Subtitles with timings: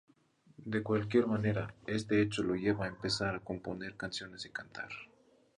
[0.65, 4.89] De cualquier manera, este hecho lo lleva a empezar a componer canciones y cantar.